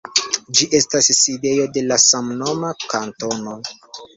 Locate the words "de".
1.75-1.85